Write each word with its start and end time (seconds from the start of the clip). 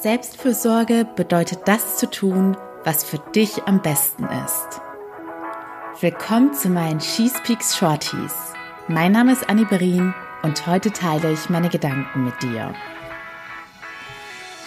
Selbstfürsorge 0.00 1.04
bedeutet 1.16 1.66
das 1.66 1.96
zu 1.96 2.08
tun, 2.08 2.56
was 2.84 3.02
für 3.02 3.18
dich 3.34 3.64
am 3.64 3.82
besten 3.82 4.28
ist. 4.44 4.80
Willkommen 6.00 6.54
zu 6.54 6.68
meinen 6.68 7.00
She 7.00 7.28
Speaks 7.28 7.76
Shorties. 7.76 8.54
Mein 8.86 9.10
Name 9.10 9.32
ist 9.32 9.50
Annie 9.50 9.64
Berin 9.64 10.14
und 10.44 10.68
heute 10.68 10.92
teile 10.92 11.32
ich 11.32 11.50
meine 11.50 11.68
Gedanken 11.68 12.26
mit 12.26 12.40
dir. 12.44 12.72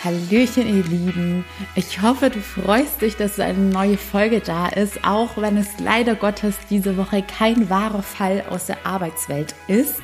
Hallöchen, 0.03 0.67
ihr 0.67 0.83
Lieben. 0.83 1.45
Ich 1.75 2.01
hoffe, 2.01 2.31
du 2.31 2.39
freust 2.39 3.03
dich, 3.03 3.17
dass 3.17 3.39
eine 3.39 3.59
neue 3.59 3.97
Folge 3.97 4.39
da 4.39 4.67
ist, 4.67 5.03
auch 5.03 5.37
wenn 5.37 5.57
es 5.57 5.67
leider 5.77 6.15
Gottes 6.15 6.55
diese 6.71 6.97
Woche 6.97 7.21
kein 7.21 7.69
wahrer 7.69 8.01
Fall 8.01 8.43
aus 8.49 8.65
der 8.65 8.83
Arbeitswelt 8.83 9.53
ist. 9.67 9.97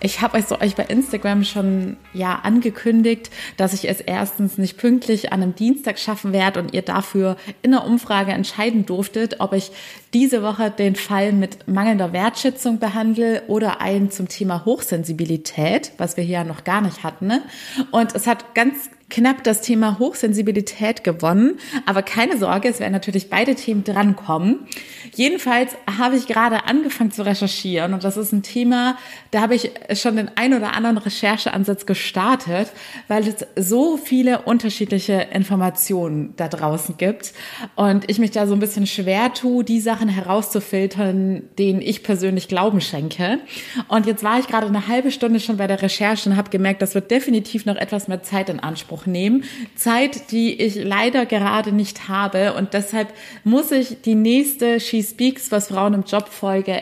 Ich 0.00 0.20
habe 0.20 0.38
euch, 0.38 0.46
so, 0.46 0.60
euch 0.60 0.74
bei 0.74 0.82
Instagram 0.86 1.44
schon 1.44 1.96
ja 2.12 2.40
angekündigt, 2.42 3.30
dass 3.56 3.72
ich 3.72 3.88
es 3.88 4.00
erstens 4.00 4.58
nicht 4.58 4.78
pünktlich 4.78 5.32
an 5.32 5.44
einem 5.44 5.54
Dienstag 5.54 6.00
schaffen 6.00 6.32
werde 6.32 6.58
und 6.58 6.74
ihr 6.74 6.82
dafür 6.82 7.36
in 7.62 7.70
der 7.70 7.84
Umfrage 7.84 8.32
entscheiden 8.32 8.84
durftet, 8.84 9.38
ob 9.38 9.52
ich 9.52 9.70
diese 10.12 10.42
Woche 10.42 10.72
den 10.72 10.96
Fall 10.96 11.32
mit 11.32 11.68
mangelnder 11.68 12.12
Wertschätzung 12.12 12.80
behandle 12.80 13.44
oder 13.46 13.80
einen 13.80 14.10
zum 14.10 14.26
Thema 14.26 14.64
Hochsensibilität, 14.64 15.92
was 15.98 16.16
wir 16.16 16.24
hier 16.24 16.38
ja 16.38 16.44
noch 16.44 16.64
gar 16.64 16.80
nicht 16.80 17.04
hatten. 17.04 17.28
Ne? 17.28 17.42
Und 17.92 18.12
es 18.16 18.26
hat 18.26 18.56
ganz 18.56 18.90
knapp 19.08 19.44
das 19.44 19.60
Thema 19.60 19.98
Hochsensibilität 19.98 21.04
gewonnen. 21.04 21.58
Aber 21.86 22.02
keine 22.02 22.36
Sorge, 22.36 22.68
es 22.68 22.80
werden 22.80 22.92
natürlich 22.92 23.30
beide 23.30 23.54
Themen 23.54 23.84
drankommen. 23.84 24.66
Jedenfalls 25.14 25.76
habe 25.98 26.16
ich 26.16 26.26
gerade 26.26 26.64
angefangen 26.64 27.12
zu 27.12 27.24
recherchieren 27.24 27.94
und 27.94 28.04
das 28.04 28.16
ist 28.16 28.32
ein 28.32 28.42
Thema, 28.42 28.98
da 29.30 29.40
habe 29.40 29.54
ich 29.54 29.70
schon 29.94 30.16
den 30.16 30.30
ein 30.34 30.54
oder 30.54 30.74
anderen 30.74 30.98
Rechercheansatz 30.98 31.86
gestartet, 31.86 32.68
weil 33.08 33.26
es 33.28 33.46
so 33.56 33.96
viele 33.96 34.42
unterschiedliche 34.42 35.28
Informationen 35.32 36.34
da 36.36 36.48
draußen 36.48 36.96
gibt 36.96 37.32
und 37.76 38.10
ich 38.10 38.18
mich 38.18 38.32
da 38.32 38.46
so 38.46 38.54
ein 38.54 38.60
bisschen 38.60 38.86
schwer 38.86 39.32
tue, 39.32 39.64
die 39.64 39.80
Sachen 39.80 40.08
herauszufiltern, 40.08 41.44
denen 41.58 41.80
ich 41.80 42.02
persönlich 42.02 42.48
Glauben 42.48 42.80
schenke. 42.80 43.38
Und 43.88 44.06
jetzt 44.06 44.24
war 44.24 44.38
ich 44.38 44.48
gerade 44.48 44.66
eine 44.66 44.88
halbe 44.88 45.10
Stunde 45.10 45.40
schon 45.40 45.56
bei 45.56 45.66
der 45.66 45.80
Recherche 45.82 46.28
und 46.28 46.36
habe 46.36 46.50
gemerkt, 46.50 46.82
das 46.82 46.94
wird 46.94 47.10
definitiv 47.10 47.66
noch 47.66 47.76
etwas 47.76 48.08
mehr 48.08 48.22
Zeit 48.22 48.48
in 48.48 48.60
Anspruch 48.60 48.95
nehmen. 49.04 49.44
Zeit, 49.74 50.30
die 50.30 50.54
ich 50.54 50.76
leider 50.76 51.26
gerade 51.26 51.72
nicht 51.72 52.08
habe 52.08 52.54
und 52.54 52.72
deshalb 52.72 53.12
muss 53.44 53.70
ich 53.70 54.00
die 54.00 54.14
nächste 54.14 54.80
She 54.80 55.02
Speaks, 55.02 55.52
was 55.52 55.68
Frauen 55.68 55.92
im 55.92 56.04
Job 56.04 56.28
Folge 56.30 56.80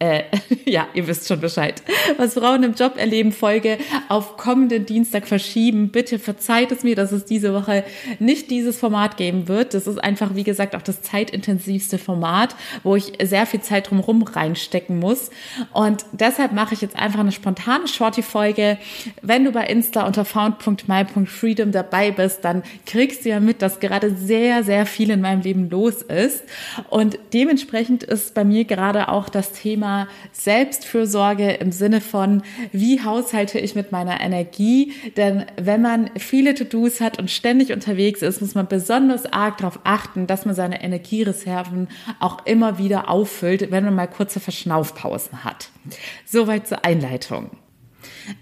äh, 0.00 0.24
ja, 0.64 0.86
ihr 0.94 1.06
wisst 1.08 1.26
schon 1.26 1.40
Bescheid, 1.40 1.82
was 2.18 2.34
Frauen 2.34 2.62
im 2.62 2.74
Job 2.74 2.96
erleben, 2.96 3.32
Folge 3.32 3.78
auf 4.08 4.36
kommenden 4.36 4.86
Dienstag 4.86 5.26
verschieben. 5.26 5.88
Bitte 5.90 6.18
verzeiht 6.20 6.70
es 6.70 6.84
mir, 6.84 6.94
dass 6.94 7.10
es 7.10 7.24
diese 7.24 7.52
Woche 7.52 7.84
nicht 8.20 8.50
dieses 8.50 8.78
Format 8.78 9.16
geben 9.16 9.48
wird. 9.48 9.74
Das 9.74 9.86
ist 9.86 9.98
einfach, 9.98 10.34
wie 10.34 10.44
gesagt, 10.44 10.76
auch 10.76 10.82
das 10.82 11.02
zeitintensivste 11.02 11.98
Format, 11.98 12.54
wo 12.84 12.94
ich 12.94 13.12
sehr 13.22 13.46
viel 13.46 13.60
Zeit 13.60 13.90
drumherum 13.90 14.22
reinstecken 14.22 15.00
muss. 15.00 15.30
Und 15.72 16.04
deshalb 16.12 16.52
mache 16.52 16.74
ich 16.74 16.80
jetzt 16.80 16.96
einfach 16.96 17.20
eine 17.20 17.32
spontane 17.32 17.88
Shorty-Folge. 17.88 18.78
Wenn 19.22 19.44
du 19.44 19.50
bei 19.50 19.66
Insta 19.66 20.06
unter 20.06 20.24
found.my.freedom 20.24 21.72
dabei 21.72 22.12
bist, 22.12 22.44
dann 22.44 22.62
kriegst 22.86 23.24
du 23.24 23.30
ja 23.30 23.40
mit, 23.40 23.62
dass 23.62 23.80
gerade 23.80 24.14
sehr, 24.14 24.62
sehr 24.62 24.86
viel 24.86 25.10
in 25.10 25.20
meinem 25.20 25.40
Leben 25.40 25.68
los 25.70 26.02
ist. 26.02 26.44
Und 26.88 27.18
dementsprechend 27.32 28.04
ist 28.04 28.34
bei 28.34 28.44
mir 28.44 28.64
gerade 28.64 29.08
auch 29.08 29.28
das 29.28 29.52
Thema 29.52 29.87
Thema 29.88 30.08
Selbstfürsorge 30.32 31.52
im 31.52 31.72
Sinne 31.72 32.00
von, 32.00 32.42
wie 32.72 33.02
haushalte 33.02 33.58
ich 33.58 33.74
mit 33.74 33.90
meiner 33.90 34.20
Energie? 34.20 34.92
Denn 35.16 35.46
wenn 35.56 35.80
man 35.80 36.10
viele 36.18 36.54
To-Dos 36.54 37.00
hat 37.00 37.18
und 37.18 37.30
ständig 37.30 37.72
unterwegs 37.72 38.20
ist, 38.20 38.40
muss 38.42 38.54
man 38.54 38.66
besonders 38.66 39.24
arg 39.32 39.58
darauf 39.58 39.80
achten, 39.84 40.26
dass 40.26 40.44
man 40.44 40.54
seine 40.54 40.82
Energiereserven 40.82 41.88
auch 42.20 42.44
immer 42.44 42.78
wieder 42.78 43.08
auffüllt, 43.08 43.70
wenn 43.70 43.84
man 43.84 43.94
mal 43.94 44.08
kurze 44.08 44.40
Verschnaufpausen 44.40 45.44
hat. 45.44 45.70
Soweit 46.26 46.68
zur 46.68 46.84
Einleitung. 46.84 47.50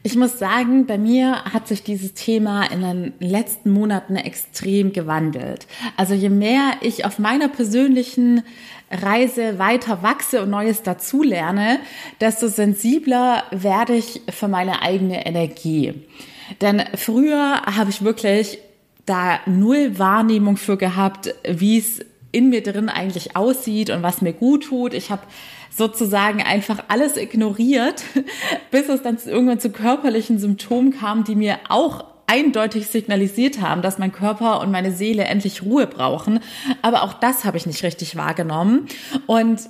Ich 0.02 0.16
muss 0.16 0.38
sagen, 0.38 0.86
bei 0.86 0.98
mir 0.98 1.44
hat 1.44 1.68
sich 1.68 1.82
dieses 1.82 2.14
Thema 2.14 2.64
in 2.64 2.80
den 2.80 3.14
letzten 3.20 3.70
Monaten 3.70 4.16
extrem 4.16 4.92
gewandelt. 4.92 5.66
Also 5.96 6.14
je 6.14 6.28
mehr 6.28 6.72
ich 6.80 7.04
auf 7.04 7.18
meiner 7.18 7.48
persönlichen 7.48 8.42
Reise 8.90 9.58
weiter 9.58 10.02
wachse 10.02 10.42
und 10.42 10.50
Neues 10.50 10.82
dazulerne, 10.82 11.80
desto 12.20 12.48
sensibler 12.48 13.44
werde 13.50 13.94
ich 13.94 14.22
für 14.30 14.48
meine 14.48 14.82
eigene 14.82 15.26
Energie. 15.26 15.94
Denn 16.60 16.82
früher 16.94 17.62
habe 17.62 17.90
ich 17.90 18.02
wirklich 18.02 18.58
da 19.04 19.40
null 19.46 19.98
Wahrnehmung 19.98 20.56
für 20.56 20.76
gehabt, 20.76 21.34
wie 21.48 21.78
es 21.78 22.04
in 22.36 22.50
mir 22.50 22.62
drin 22.62 22.90
eigentlich 22.90 23.34
aussieht 23.34 23.88
und 23.88 24.02
was 24.02 24.20
mir 24.20 24.34
gut 24.34 24.64
tut. 24.64 24.92
Ich 24.92 25.10
habe 25.10 25.22
sozusagen 25.70 26.42
einfach 26.42 26.84
alles 26.88 27.16
ignoriert, 27.16 28.02
bis 28.70 28.90
es 28.90 29.02
dann 29.02 29.16
irgendwann 29.24 29.58
zu 29.58 29.70
körperlichen 29.70 30.38
Symptomen 30.38 30.92
kam, 30.92 31.24
die 31.24 31.34
mir 31.34 31.58
auch 31.70 32.04
eindeutig 32.26 32.88
signalisiert 32.88 33.62
haben, 33.62 33.80
dass 33.80 33.98
mein 33.98 34.12
Körper 34.12 34.60
und 34.60 34.70
meine 34.70 34.92
Seele 34.92 35.24
endlich 35.24 35.62
Ruhe 35.62 35.86
brauchen. 35.86 36.40
Aber 36.82 37.04
auch 37.04 37.14
das 37.14 37.46
habe 37.46 37.56
ich 37.56 37.64
nicht 37.64 37.82
richtig 37.82 38.16
wahrgenommen. 38.16 38.86
Und 39.26 39.60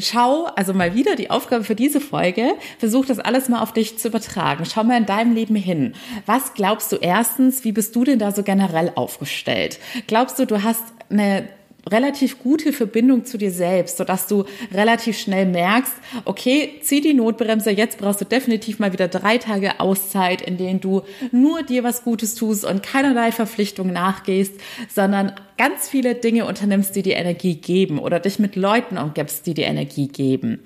schau, 0.00 0.46
also 0.56 0.74
mal 0.74 0.96
wieder 0.96 1.14
die 1.14 1.30
Aufgabe 1.30 1.62
für 1.62 1.76
diese 1.76 2.00
Folge, 2.00 2.54
versuch 2.78 3.06
das 3.06 3.20
alles 3.20 3.48
mal 3.48 3.60
auf 3.60 3.72
dich 3.72 3.98
zu 3.98 4.08
übertragen. 4.08 4.64
Schau 4.64 4.82
mal 4.82 4.96
in 4.96 5.06
deinem 5.06 5.32
Leben 5.32 5.54
hin. 5.54 5.94
Was 6.26 6.54
glaubst 6.54 6.90
du 6.90 6.96
erstens, 6.96 7.62
wie 7.62 7.72
bist 7.72 7.94
du 7.94 8.02
denn 8.02 8.18
da 8.18 8.32
so 8.32 8.42
generell 8.42 8.90
aufgestellt? 8.96 9.78
Glaubst 10.08 10.40
du, 10.40 10.46
du 10.46 10.64
hast 10.64 10.82
eine 11.08 11.48
relativ 11.88 12.38
gute 12.38 12.72
Verbindung 12.72 13.24
zu 13.24 13.38
dir 13.38 13.50
selbst, 13.50 13.96
sodass 13.96 14.26
du 14.26 14.44
relativ 14.72 15.18
schnell 15.18 15.46
merkst, 15.46 15.94
okay, 16.24 16.80
zieh 16.82 17.00
die 17.00 17.14
Notbremse, 17.14 17.70
jetzt 17.70 17.98
brauchst 17.98 18.20
du 18.20 18.24
definitiv 18.24 18.78
mal 18.78 18.92
wieder 18.92 19.08
drei 19.08 19.38
Tage 19.38 19.80
Auszeit, 19.80 20.42
in 20.42 20.56
denen 20.56 20.80
du 20.80 21.02
nur 21.32 21.62
dir 21.62 21.84
was 21.84 22.04
Gutes 22.04 22.34
tust 22.34 22.64
und 22.64 22.82
keinerlei 22.82 23.32
Verpflichtung 23.32 23.92
nachgehst, 23.92 24.54
sondern 24.88 25.32
ganz 25.56 25.88
viele 25.88 26.14
Dinge 26.14 26.46
unternimmst, 26.46 26.94
die 26.96 27.02
dir 27.02 27.16
Energie 27.16 27.56
geben 27.56 27.98
oder 27.98 28.20
dich 28.20 28.38
mit 28.38 28.56
Leuten 28.56 28.98
umgibst, 28.98 29.46
die 29.46 29.54
dir 29.54 29.66
Energie 29.66 30.08
geben. 30.08 30.60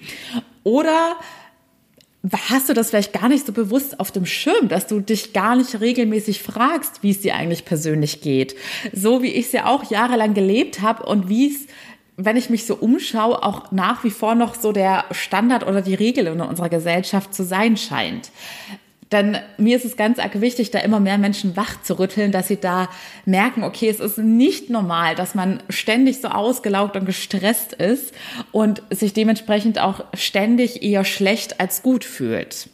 Oder 0.63 1.17
hast 2.33 2.69
du 2.69 2.75
das 2.75 2.91
vielleicht 2.91 3.13
gar 3.13 3.29
nicht 3.29 3.47
so 3.47 3.53
bewusst 3.53 4.01
auf 4.01 4.11
dem 4.11 4.27
Schirm, 4.27 4.69
dass 4.69 4.87
du 4.87 5.01
dich 5.01 5.33
gar 5.33 5.57
nicht 5.57 5.81
regelmäßig 5.81 6.43
fragst, 6.43 7.03
wie 7.03 7.11
es 7.11 7.21
dir 7.21 7.35
eigentlich 7.35 7.65
persönlich 7.65 8.21
geht. 8.21 8.57
So 8.93 9.23
wie 9.23 9.33
ich 9.33 9.47
es 9.47 9.53
ja 9.53 9.67
auch 9.67 9.91
jahrelang 9.91 10.35
gelebt 10.35 10.81
habe 10.81 11.05
und 11.05 11.29
wie 11.29 11.49
es 11.49 11.67
wenn 12.17 12.37
ich 12.37 12.49
mich 12.49 12.65
so 12.65 12.77
umschaue, 12.77 13.43
auch 13.43 13.73
nach 13.73 14.05
wie 14.05 14.11
vor 14.11 14.35
noch 14.35 14.55
so 14.55 14.71
der 14.71 15.05
Standard 15.11 15.67
oder 15.67 15.83
die 15.83 15.95
Regel 15.95 16.29
in 16.29 16.41
unserer 16.41 16.69
Gesellschaft 16.69 17.35
zu 17.35 17.43
sein 17.43 17.77
scheint. 17.77 18.31
Denn 19.15 19.39
mir 19.59 19.77
ist 19.77 19.85
es 19.85 19.97
ganz 19.97 20.19
arg 20.19 20.41
wichtig, 20.41 20.73
da 20.73 20.81
immer 20.81 20.99
mehr 20.99 21.19
Menschen 21.19 21.57
wach 21.57 21.81
zu 21.83 22.01
rütteln, 22.01 22.33
dass 22.33 22.49
sie 22.49 22.57
da 22.57 22.89
merken, 23.25 23.63
okay, 23.63 23.89
es 23.89 24.01
ist 24.01 24.19
nicht 24.19 24.71
normal, 24.71 25.15
dass 25.15 25.37
man 25.37 25.63
ständig 25.69 26.21
so 26.21 26.27
ausgelaugt 26.27 26.97
und 26.97 27.07
gestresst 27.07 27.75
ist 27.75 28.13
und 28.51 28.83
sich 28.91 29.13
dementsprechend 29.13 29.79
auch 29.79 30.05
ständig 30.15 30.83
eher 30.83 31.05
schlecht 31.05 31.61
als 31.61 31.83
gut 31.83 32.05
fühlt 32.05 32.71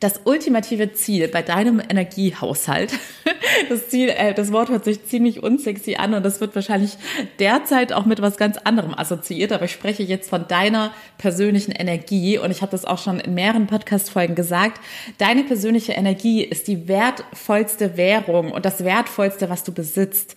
das 0.00 0.20
ultimative 0.24 0.92
Ziel 0.92 1.28
bei 1.28 1.42
deinem 1.42 1.80
Energiehaushalt. 1.80 2.92
Das 3.70 3.88
Ziel, 3.88 4.10
äh, 4.10 4.34
das 4.34 4.52
Wort 4.52 4.68
hört 4.68 4.84
sich 4.84 5.06
ziemlich 5.06 5.42
unsexy 5.42 5.96
an 5.96 6.12
und 6.12 6.24
das 6.24 6.40
wird 6.40 6.54
wahrscheinlich 6.54 6.98
derzeit 7.38 7.92
auch 7.92 8.04
mit 8.04 8.20
was 8.20 8.36
ganz 8.36 8.58
anderem 8.58 8.92
assoziiert, 8.94 9.50
aber 9.50 9.64
ich 9.64 9.72
spreche 9.72 10.02
jetzt 10.02 10.28
von 10.28 10.46
deiner 10.46 10.92
persönlichen 11.16 11.72
Energie 11.72 12.38
und 12.38 12.50
ich 12.50 12.60
habe 12.60 12.72
das 12.72 12.84
auch 12.84 12.98
schon 12.98 13.18
in 13.18 13.34
mehreren 13.34 13.66
Podcast-Folgen 13.66 14.34
gesagt. 14.34 14.80
Deine 15.18 15.44
persönliche 15.44 15.92
Energie 15.92 16.44
ist 16.44 16.68
die 16.68 16.86
wertvollste 16.86 17.96
Währung 17.96 18.52
und 18.52 18.66
das 18.66 18.84
wertvollste, 18.84 19.48
was 19.48 19.64
du 19.64 19.72
besitzt. 19.72 20.36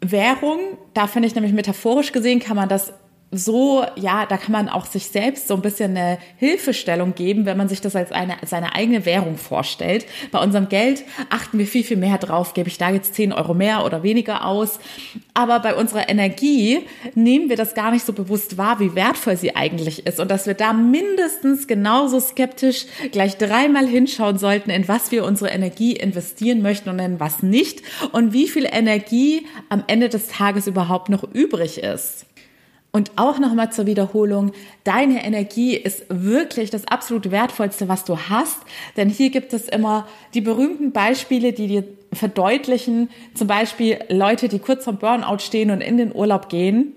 Währung, 0.00 0.58
da 0.92 1.06
finde 1.06 1.28
ich 1.28 1.34
nämlich 1.34 1.54
metaphorisch 1.54 2.12
gesehen, 2.12 2.40
kann 2.40 2.56
man 2.56 2.68
das 2.68 2.92
so, 3.34 3.84
ja, 3.96 4.26
da 4.26 4.36
kann 4.36 4.52
man 4.52 4.68
auch 4.68 4.84
sich 4.84 5.06
selbst 5.06 5.48
so 5.48 5.54
ein 5.54 5.62
bisschen 5.62 5.96
eine 5.96 6.18
Hilfestellung 6.36 7.14
geben, 7.14 7.46
wenn 7.46 7.56
man 7.56 7.66
sich 7.66 7.80
das 7.80 7.96
als 7.96 8.12
eine, 8.12 8.36
seine 8.44 8.74
eigene 8.74 9.06
Währung 9.06 9.38
vorstellt. 9.38 10.04
Bei 10.30 10.38
unserem 10.38 10.68
Geld 10.68 11.04
achten 11.30 11.58
wir 11.58 11.66
viel, 11.66 11.82
viel 11.82 11.96
mehr 11.96 12.18
drauf. 12.18 12.52
Gebe 12.52 12.68
ich 12.68 12.76
da 12.76 12.90
jetzt 12.90 13.14
10 13.14 13.32
Euro 13.32 13.54
mehr 13.54 13.86
oder 13.86 14.02
weniger 14.02 14.44
aus? 14.44 14.78
Aber 15.32 15.60
bei 15.60 15.74
unserer 15.74 16.10
Energie 16.10 16.80
nehmen 17.14 17.48
wir 17.48 17.56
das 17.56 17.74
gar 17.74 17.90
nicht 17.90 18.04
so 18.04 18.12
bewusst 18.12 18.58
wahr, 18.58 18.80
wie 18.80 18.94
wertvoll 18.94 19.38
sie 19.38 19.56
eigentlich 19.56 20.06
ist 20.06 20.20
und 20.20 20.30
dass 20.30 20.46
wir 20.46 20.54
da 20.54 20.74
mindestens 20.74 21.66
genauso 21.66 22.20
skeptisch 22.20 22.84
gleich 23.12 23.38
dreimal 23.38 23.86
hinschauen 23.86 24.36
sollten, 24.36 24.68
in 24.68 24.88
was 24.88 25.10
wir 25.10 25.24
unsere 25.24 25.50
Energie 25.50 25.96
investieren 25.96 26.60
möchten 26.60 26.90
und 26.90 26.98
in 26.98 27.18
was 27.18 27.42
nicht 27.42 27.80
und 28.12 28.34
wie 28.34 28.46
viel 28.46 28.68
Energie 28.70 29.46
am 29.70 29.84
Ende 29.86 30.10
des 30.10 30.28
Tages 30.28 30.66
überhaupt 30.66 31.08
noch 31.08 31.24
übrig 31.24 31.78
ist. 31.78 32.26
Und 32.94 33.12
auch 33.16 33.38
nochmal 33.38 33.72
zur 33.72 33.86
Wiederholung, 33.86 34.52
deine 34.84 35.24
Energie 35.24 35.74
ist 35.74 36.04
wirklich 36.10 36.68
das 36.68 36.86
absolut 36.86 37.30
wertvollste, 37.30 37.88
was 37.88 38.04
du 38.04 38.18
hast. 38.28 38.58
Denn 38.98 39.08
hier 39.08 39.30
gibt 39.30 39.54
es 39.54 39.66
immer 39.66 40.06
die 40.34 40.42
berühmten 40.42 40.92
Beispiele, 40.92 41.54
die 41.54 41.68
dir 41.68 41.84
verdeutlichen. 42.12 43.08
Zum 43.32 43.46
Beispiel 43.46 43.98
Leute, 44.10 44.48
die 44.48 44.58
kurz 44.58 44.84
vom 44.84 44.98
Burnout 44.98 45.38
stehen 45.38 45.70
und 45.70 45.80
in 45.80 45.96
den 45.96 46.14
Urlaub 46.14 46.50
gehen, 46.50 46.92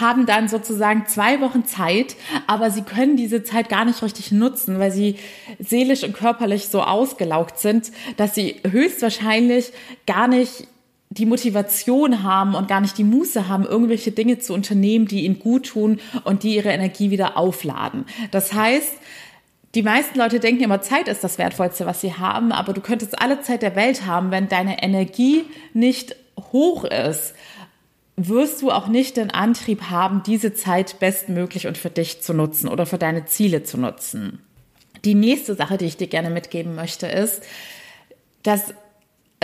haben 0.00 0.26
dann 0.26 0.48
sozusagen 0.48 1.06
zwei 1.06 1.40
Wochen 1.40 1.64
Zeit, 1.64 2.16
aber 2.48 2.72
sie 2.72 2.82
können 2.82 3.16
diese 3.16 3.44
Zeit 3.44 3.68
gar 3.68 3.84
nicht 3.84 4.02
richtig 4.02 4.32
nutzen, 4.32 4.80
weil 4.80 4.90
sie 4.90 5.16
seelisch 5.60 6.02
und 6.02 6.14
körperlich 6.14 6.66
so 6.66 6.82
ausgelaugt 6.82 7.58
sind, 7.58 7.92
dass 8.16 8.34
sie 8.34 8.56
höchstwahrscheinlich 8.68 9.72
gar 10.06 10.26
nicht 10.26 10.66
die 11.16 11.26
Motivation 11.26 12.22
haben 12.22 12.54
und 12.54 12.68
gar 12.68 12.80
nicht 12.80 12.98
die 12.98 13.04
Muße 13.04 13.48
haben, 13.48 13.64
irgendwelche 13.64 14.10
Dinge 14.10 14.38
zu 14.38 14.52
unternehmen, 14.52 15.06
die 15.06 15.24
ihnen 15.24 15.38
gut 15.38 15.66
tun 15.66 16.00
und 16.24 16.42
die 16.42 16.56
ihre 16.56 16.70
Energie 16.70 17.10
wieder 17.10 17.36
aufladen. 17.36 18.04
Das 18.32 18.52
heißt, 18.52 18.92
die 19.74 19.82
meisten 19.82 20.18
Leute 20.18 20.40
denken 20.40 20.64
immer, 20.64 20.82
Zeit 20.82 21.08
ist 21.08 21.24
das 21.24 21.38
Wertvollste, 21.38 21.86
was 21.86 22.00
sie 22.00 22.14
haben, 22.14 22.52
aber 22.52 22.72
du 22.72 22.80
könntest 22.80 23.20
alle 23.20 23.40
Zeit 23.40 23.62
der 23.62 23.76
Welt 23.76 24.06
haben, 24.06 24.30
wenn 24.30 24.48
deine 24.48 24.82
Energie 24.82 25.44
nicht 25.72 26.16
hoch 26.52 26.84
ist, 26.84 27.34
wirst 28.16 28.62
du 28.62 28.70
auch 28.70 28.86
nicht 28.86 29.16
den 29.16 29.30
Antrieb 29.30 29.90
haben, 29.90 30.22
diese 30.24 30.54
Zeit 30.54 31.00
bestmöglich 31.00 31.66
und 31.66 31.78
für 31.78 31.90
dich 31.90 32.22
zu 32.22 32.32
nutzen 32.32 32.68
oder 32.68 32.86
für 32.86 32.98
deine 32.98 33.26
Ziele 33.26 33.64
zu 33.64 33.78
nutzen. 33.78 34.40
Die 35.04 35.14
nächste 35.14 35.54
Sache, 35.54 35.76
die 35.76 35.86
ich 35.86 35.96
dir 35.96 36.06
gerne 36.06 36.30
mitgeben 36.30 36.74
möchte, 36.74 37.06
ist, 37.06 37.42
dass 38.42 38.74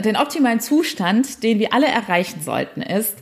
den 0.00 0.16
optimalen 0.16 0.60
Zustand, 0.60 1.42
den 1.42 1.58
wir 1.58 1.72
alle 1.72 1.86
erreichen 1.86 2.42
sollten, 2.42 2.82
ist, 2.82 3.16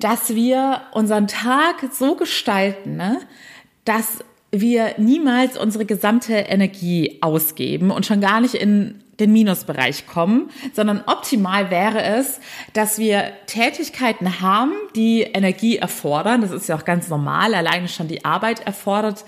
dass 0.00 0.34
wir 0.34 0.82
unseren 0.92 1.26
Tag 1.26 1.76
so 1.92 2.14
gestalten, 2.14 2.96
ne, 2.96 3.20
dass 3.84 4.18
wir 4.50 4.94
niemals 4.98 5.58
unsere 5.58 5.84
gesamte 5.84 6.34
Energie 6.34 7.18
ausgeben 7.20 7.90
und 7.90 8.06
schon 8.06 8.20
gar 8.20 8.40
nicht 8.40 8.54
in 8.54 9.02
den 9.20 9.32
Minusbereich 9.32 10.06
kommen, 10.06 10.50
sondern 10.72 11.02
optimal 11.06 11.70
wäre 11.70 12.02
es, 12.02 12.40
dass 12.72 12.98
wir 12.98 13.32
Tätigkeiten 13.46 14.40
haben, 14.40 14.72
die 14.94 15.22
Energie 15.22 15.76
erfordern. 15.76 16.40
Das 16.40 16.52
ist 16.52 16.68
ja 16.68 16.76
auch 16.76 16.84
ganz 16.84 17.08
normal. 17.08 17.54
Alleine 17.54 17.88
schon 17.88 18.08
die 18.08 18.24
Arbeit 18.24 18.64
erfordert 18.64 19.24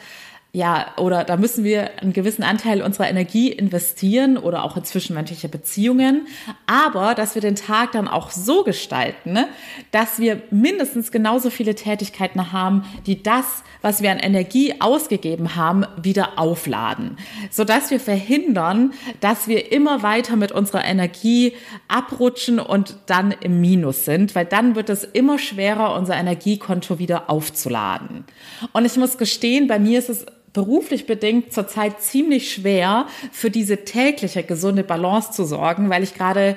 ja, 0.52 0.88
oder 0.96 1.22
da 1.22 1.36
müssen 1.36 1.62
wir 1.62 2.00
einen 2.00 2.12
gewissen 2.12 2.42
Anteil 2.42 2.82
unserer 2.82 3.08
Energie 3.08 3.52
investieren 3.52 4.36
oder 4.36 4.64
auch 4.64 4.76
in 4.76 4.82
zwischenmenschliche 4.82 5.48
Beziehungen. 5.48 6.26
Aber, 6.66 7.14
dass 7.14 7.36
wir 7.36 7.42
den 7.42 7.54
Tag 7.54 7.92
dann 7.92 8.08
auch 8.08 8.32
so 8.32 8.64
gestalten, 8.64 9.32
ne, 9.32 9.46
dass 9.92 10.18
wir 10.18 10.42
mindestens 10.50 11.12
genauso 11.12 11.50
viele 11.50 11.76
Tätigkeiten 11.76 12.50
haben, 12.50 12.84
die 13.06 13.22
das, 13.22 13.62
was 13.80 14.02
wir 14.02 14.10
an 14.10 14.18
Energie 14.18 14.74
ausgegeben 14.80 15.54
haben, 15.54 15.86
wieder 16.02 16.36
aufladen. 16.36 17.16
Sodass 17.52 17.92
wir 17.92 18.00
verhindern, 18.00 18.92
dass 19.20 19.46
wir 19.46 19.70
immer 19.70 20.02
weiter 20.02 20.34
mit 20.34 20.50
unserer 20.50 20.84
Energie 20.84 21.52
abrutschen 21.86 22.58
und 22.58 22.96
dann 23.06 23.32
im 23.40 23.60
Minus 23.60 24.04
sind, 24.04 24.34
weil 24.34 24.46
dann 24.46 24.74
wird 24.74 24.90
es 24.90 25.04
immer 25.04 25.38
schwerer, 25.38 25.94
unser 25.94 26.16
Energiekonto 26.16 26.98
wieder 26.98 27.30
aufzuladen. 27.30 28.24
Und 28.72 28.84
ich 28.84 28.96
muss 28.96 29.16
gestehen, 29.16 29.68
bei 29.68 29.78
mir 29.78 30.00
ist 30.00 30.10
es 30.10 30.26
beruflich 30.52 31.06
bedingt 31.06 31.52
zurzeit 31.52 32.00
ziemlich 32.00 32.52
schwer, 32.52 33.06
für 33.32 33.50
diese 33.50 33.84
tägliche 33.84 34.42
gesunde 34.42 34.84
Balance 34.84 35.32
zu 35.32 35.44
sorgen, 35.44 35.90
weil 35.90 36.02
ich 36.02 36.14
gerade 36.14 36.56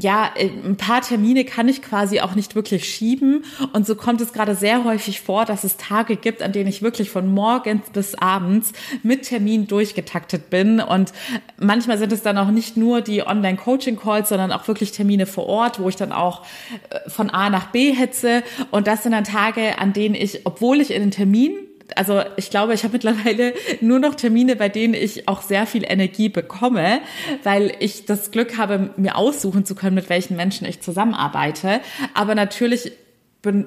ja, 0.00 0.30
ein 0.38 0.76
paar 0.76 1.02
Termine 1.02 1.44
kann 1.44 1.68
ich 1.68 1.82
quasi 1.82 2.20
auch 2.20 2.34
nicht 2.34 2.54
wirklich 2.54 2.88
schieben. 2.88 3.44
Und 3.72 3.86
so 3.86 3.94
kommt 3.94 4.20
es 4.20 4.32
gerade 4.32 4.54
sehr 4.54 4.84
häufig 4.84 5.20
vor, 5.20 5.44
dass 5.44 5.64
es 5.64 5.76
Tage 5.76 6.16
gibt, 6.16 6.42
an 6.42 6.52
denen 6.52 6.68
ich 6.68 6.82
wirklich 6.82 7.10
von 7.10 7.32
morgens 7.32 7.90
bis 7.90 8.14
abends 8.14 8.72
mit 9.02 9.24
Terminen 9.24 9.66
durchgetaktet 9.66 10.50
bin. 10.50 10.80
Und 10.80 11.12
manchmal 11.58 11.98
sind 11.98 12.12
es 12.12 12.22
dann 12.22 12.38
auch 12.38 12.50
nicht 12.50 12.76
nur 12.76 13.00
die 13.00 13.22
Online-Coaching-Calls, 13.22 14.28
sondern 14.28 14.52
auch 14.52 14.66
wirklich 14.66 14.92
Termine 14.92 15.26
vor 15.26 15.46
Ort, 15.46 15.78
wo 15.78 15.88
ich 15.88 15.96
dann 15.96 16.12
auch 16.12 16.42
äh, 16.90 17.10
von 17.10 17.30
A 17.30 17.50
nach 17.50 17.66
B 17.66 17.92
hetze. 17.92 18.42
Und 18.70 18.86
das 18.86 19.02
sind 19.02 19.12
dann 19.12 19.24
Tage, 19.24 19.78
an 19.78 19.92
denen 19.92 20.14
ich, 20.14 20.46
obwohl 20.46 20.80
ich 20.80 20.90
in 20.90 21.02
den 21.02 21.10
Termin 21.10 21.52
also 21.96 22.22
ich 22.36 22.50
glaube, 22.50 22.74
ich 22.74 22.84
habe 22.84 22.92
mittlerweile 22.92 23.54
nur 23.80 23.98
noch 23.98 24.14
Termine, 24.14 24.56
bei 24.56 24.68
denen 24.68 24.94
ich 24.94 25.28
auch 25.28 25.42
sehr 25.42 25.66
viel 25.66 25.84
Energie 25.86 26.28
bekomme, 26.28 27.00
weil 27.42 27.74
ich 27.80 28.06
das 28.06 28.30
Glück 28.30 28.58
habe, 28.58 28.90
mir 28.96 29.16
aussuchen 29.16 29.64
zu 29.64 29.74
können, 29.74 29.94
mit 29.94 30.08
welchen 30.08 30.36
Menschen 30.36 30.66
ich 30.66 30.80
zusammenarbeite. 30.80 31.80
Aber 32.14 32.34
natürlich 32.34 32.92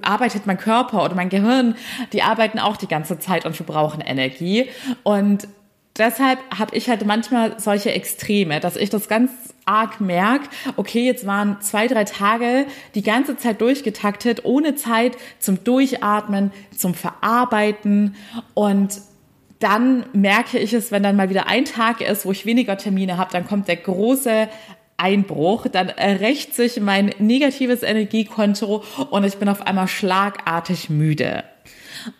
arbeitet 0.03 0.45
mein 0.45 0.57
Körper 0.57 1.03
oder 1.03 1.15
mein 1.15 1.29
Gehirn, 1.29 1.75
die 2.13 2.21
arbeiten 2.21 2.59
auch 2.59 2.77
die 2.77 2.87
ganze 2.87 3.19
Zeit 3.19 3.45
und 3.45 3.57
wir 3.59 3.65
brauchen 3.65 4.01
Energie. 4.01 4.69
Und 5.03 5.47
deshalb 5.97 6.39
habe 6.57 6.75
ich 6.75 6.89
halt 6.89 7.05
manchmal 7.05 7.59
solche 7.59 7.91
Extreme, 7.91 8.59
dass 8.59 8.75
ich 8.77 8.89
das 8.89 9.09
ganz 9.09 9.31
arg 9.65 9.99
merke, 9.99 10.47
okay, 10.75 11.05
jetzt 11.05 11.25
waren 11.25 11.59
zwei, 11.61 11.87
drei 11.87 12.03
Tage 12.03 12.65
die 12.93 13.01
ganze 13.01 13.37
Zeit 13.37 13.61
durchgetaktet, 13.61 14.45
ohne 14.45 14.75
Zeit 14.75 15.17
zum 15.39 15.63
Durchatmen, 15.63 16.51
zum 16.75 16.93
Verarbeiten 16.93 18.15
und 18.53 19.01
dann 19.59 20.05
merke 20.13 20.59
ich 20.59 20.73
es, 20.73 20.91
wenn 20.91 21.01
dann 21.01 21.15
mal 21.15 21.29
wieder 21.29 21.47
ein 21.47 21.65
Tag 21.65 22.01
ist, 22.01 22.25
wo 22.25 22.31
ich 22.31 22.45
weniger 22.45 22.77
Termine 22.77 23.17
habe, 23.17 23.31
dann 23.31 23.47
kommt 23.47 23.67
der 23.67 23.77
große 23.77 24.49
Einbruch, 24.97 25.67
dann 25.67 25.89
rächt 25.89 26.53
sich 26.55 26.79
mein 26.79 27.13
negatives 27.19 27.81
Energiekonto 27.81 28.83
und 29.09 29.23
ich 29.23 29.37
bin 29.37 29.49
auf 29.49 29.65
einmal 29.65 29.87
schlagartig 29.87 30.89
müde. 30.89 31.43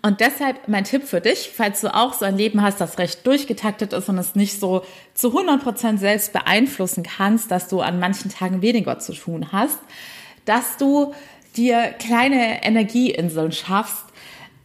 Und 0.01 0.19
deshalb 0.19 0.67
mein 0.67 0.83
Tipp 0.83 1.03
für 1.03 1.21
dich, 1.21 1.51
falls 1.55 1.81
du 1.81 1.93
auch 1.93 2.13
so 2.13 2.25
ein 2.25 2.37
Leben 2.37 2.61
hast, 2.61 2.81
das 2.81 2.97
recht 2.97 3.25
durchgetaktet 3.25 3.93
ist 3.93 4.09
und 4.09 4.17
es 4.17 4.35
nicht 4.35 4.59
so 4.59 4.83
zu 5.13 5.29
100 5.29 5.61
Prozent 5.61 5.99
selbst 5.99 6.33
beeinflussen 6.33 7.03
kannst, 7.03 7.51
dass 7.51 7.67
du 7.67 7.81
an 7.81 7.99
manchen 7.99 8.31
Tagen 8.31 8.61
weniger 8.61 8.99
zu 8.99 9.13
tun 9.13 9.51
hast, 9.51 9.79
dass 10.45 10.77
du 10.77 11.13
dir 11.55 11.93
kleine 11.99 12.63
Energieinseln 12.63 13.51
schaffst, 13.51 14.04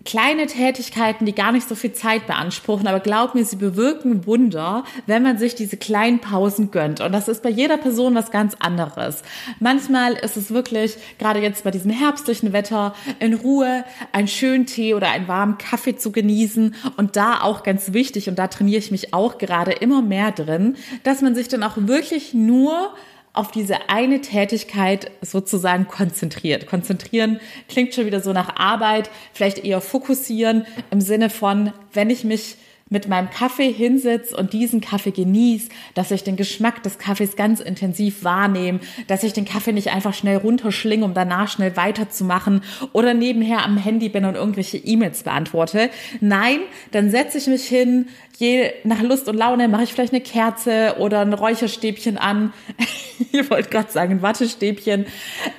kleine 0.05 0.47
Tätigkeiten, 0.47 1.26
die 1.26 1.35
gar 1.35 1.52
nicht 1.52 1.69
so 1.69 1.75
viel 1.75 1.93
Zeit 1.93 2.26
beanspruchen, 2.26 2.87
aber 2.87 3.00
glaub 3.00 3.35
mir, 3.35 3.44
sie 3.44 3.56
bewirken 3.56 4.26
Wunder, 4.26 4.85
wenn 5.06 5.23
man 5.23 5.38
sich 5.38 5.55
diese 5.55 5.76
kleinen 5.76 6.20
Pausen 6.20 6.70
gönnt. 6.70 7.00
Und 7.00 7.12
das 7.12 7.29
ist 7.29 7.43
bei 7.43 7.50
jeder 7.50 7.76
Person 7.76 8.14
was 8.14 8.31
ganz 8.31 8.56
anderes. 8.58 9.23
Manchmal 9.58 10.14
ist 10.14 10.37
es 10.37 10.50
wirklich, 10.50 10.97
gerade 11.19 11.41
jetzt 11.41 11.64
bei 11.64 11.70
diesem 11.70 11.91
herbstlichen 11.91 12.52
Wetter, 12.52 12.94
in 13.19 13.35
Ruhe 13.35 13.85
einen 14.12 14.29
schönen 14.29 14.67
Tee 14.67 14.94
oder 14.94 15.11
einen 15.11 15.29
warmen 15.29 15.58
Kaffee 15.58 15.97
zu 15.97 16.12
genießen. 16.12 16.75
Und 16.97 17.17
da 17.17 17.43
auch 17.43 17.62
ganz 17.62 17.93
wichtig, 17.93 18.29
und 18.29 18.38
da 18.38 18.47
trainiere 18.49 18.79
ich 18.79 18.91
mich 18.91 19.12
auch 19.12 19.38
gerade 19.38 19.73
immer 19.73 20.00
mehr 20.00 20.32
drin, 20.32 20.76
dass 21.02 21.20
man 21.20 21.35
sich 21.35 21.49
dann 21.49 21.62
auch 21.62 21.76
wirklich 21.76 22.32
nur 22.32 22.94
auf 23.32 23.50
diese 23.50 23.88
eine 23.88 24.20
Tätigkeit 24.20 25.10
sozusagen 25.22 25.86
konzentriert. 25.86 26.66
Konzentrieren 26.66 27.40
klingt 27.68 27.94
schon 27.94 28.06
wieder 28.06 28.20
so 28.20 28.32
nach 28.32 28.56
Arbeit, 28.56 29.10
vielleicht 29.32 29.64
eher 29.64 29.80
fokussieren 29.80 30.66
im 30.90 31.00
Sinne 31.00 31.30
von, 31.30 31.72
wenn 31.92 32.10
ich 32.10 32.25
mich 32.25 32.56
mit 32.90 33.09
meinem 33.09 33.30
Kaffee 33.30 33.73
hinsitze 33.73 34.37
und 34.37 34.52
diesen 34.52 34.80
Kaffee 34.80 35.12
genieße, 35.12 35.70
dass 35.94 36.11
ich 36.11 36.25
den 36.25 36.37
Geschmack 36.37 36.82
des 36.82 36.99
Kaffees 36.99 37.37
ganz 37.37 37.61
intensiv 37.61 38.25
wahrnehme, 38.25 38.80
dass 39.06 39.23
ich 39.23 39.32
den 39.32 39.44
Kaffee 39.44 39.73
nicht 39.73 39.92
einfach 39.92 40.12
schnell 40.12 40.37
runterschlinge, 40.37 41.04
um 41.04 41.14
danach 41.14 41.49
schnell 41.49 41.76
weiterzumachen 41.76 42.62
oder 42.92 43.14
nebenher 43.14 43.64
am 43.64 43.78
Handy 43.78 44.09
bin 44.09 44.25
und 44.25 44.35
irgendwelche 44.35 44.76
E-Mails 44.76 45.23
beantworte. 45.23 45.90
Nein, 46.20 46.59
dann 46.90 47.11
setze 47.11 47.38
ich 47.38 47.47
mich 47.47 47.64
hin, 47.64 48.09
je 48.40 48.73
nach 48.85 49.02
Lust 49.02 49.28
und 49.28 49.37
Laune 49.37 49.68
mache 49.68 49.85
ich 49.85 49.92
vielleicht 49.92 50.14
eine 50.14 50.23
Kerze 50.23 50.97
oder 50.99 51.20
ein 51.20 51.35
Räucherstäbchen 51.35 52.16
an. 52.16 52.52
Ihr 53.32 53.49
wollt 53.50 53.70
gerade 53.70 53.92
sagen, 53.92 54.14
ein 54.14 54.23
Wattestäbchen 54.23 55.06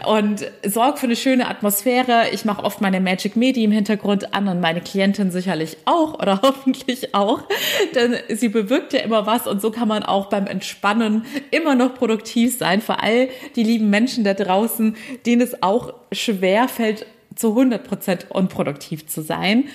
und 0.06 0.52
sorge 0.66 0.98
für 0.98 1.06
eine 1.06 1.16
schöne 1.16 1.48
Atmosphäre. 1.48 2.30
Ich 2.34 2.44
mache 2.44 2.64
oft 2.64 2.82
meine 2.82 3.00
Magic 3.00 3.36
Medi 3.36 3.64
im 3.64 3.72
Hintergrund 3.72 4.34
an 4.34 4.48
und 4.48 4.60
meine 4.60 4.82
Klientin 4.82 5.30
sicherlich 5.30 5.78
auch 5.86 6.16
oder 6.16 6.42
hoffentlich 6.44 7.14
auch, 7.14 7.21
denn 7.96 8.16
sie 8.30 8.50
bewirkt 8.50 8.94
ja 8.94 9.00
immer 9.00 9.26
was 9.26 9.48
und 9.48 9.62
so 9.62 9.72
kann 9.72 9.88
man 9.88 10.04
auch 10.04 10.28
beim 10.28 10.48
Entspannen 10.48 11.26
immer 11.52 11.76
noch 11.76 11.96
produktiv 11.96 12.58
sein. 12.58 12.82
Vor 12.82 13.02
allem 13.04 13.30
die 13.56 13.64
lieben 13.64 13.90
Menschen 13.90 14.24
da 14.24 14.34
draußen, 14.34 14.96
denen 15.26 15.42
es 15.42 15.62
auch 15.64 15.94
schwer 16.12 16.68
fällt, 16.68 17.06
zu 17.36 17.50
100 17.50 17.88
Prozent 17.88 18.28
unproduktiv 18.30 19.08
zu 19.08 19.22
sein 19.22 19.66